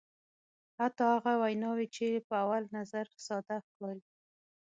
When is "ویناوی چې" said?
1.41-2.07